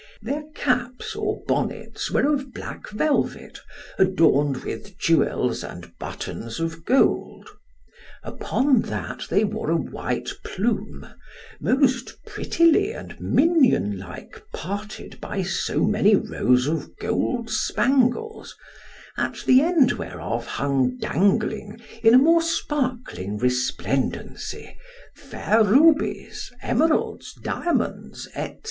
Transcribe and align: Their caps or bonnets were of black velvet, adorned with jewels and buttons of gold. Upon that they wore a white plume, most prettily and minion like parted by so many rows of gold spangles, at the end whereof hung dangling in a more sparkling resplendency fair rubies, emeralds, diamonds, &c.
Their 0.23 0.45
caps 0.55 1.15
or 1.15 1.43
bonnets 1.47 2.09
were 2.09 2.25
of 2.33 2.55
black 2.55 2.89
velvet, 2.89 3.59
adorned 3.99 4.63
with 4.63 4.97
jewels 4.97 5.63
and 5.63 5.95
buttons 5.99 6.59
of 6.59 6.85
gold. 6.85 7.47
Upon 8.23 8.81
that 8.81 9.27
they 9.29 9.43
wore 9.43 9.69
a 9.69 9.75
white 9.77 10.31
plume, 10.43 11.07
most 11.59 12.17
prettily 12.25 12.93
and 12.93 13.15
minion 13.19 13.99
like 13.99 14.41
parted 14.51 15.21
by 15.21 15.43
so 15.43 15.83
many 15.83 16.15
rows 16.15 16.65
of 16.65 16.97
gold 16.97 17.51
spangles, 17.51 18.57
at 19.17 19.43
the 19.45 19.61
end 19.61 19.91
whereof 19.91 20.47
hung 20.47 20.97
dangling 20.97 21.79
in 22.01 22.15
a 22.15 22.17
more 22.17 22.41
sparkling 22.41 23.37
resplendency 23.37 24.75
fair 25.15 25.63
rubies, 25.63 26.51
emeralds, 26.63 27.35
diamonds, 27.43 28.27
&c. 28.33 28.57